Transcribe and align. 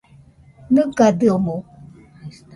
¿Nɨgadɨomoɨ? 0.73 1.57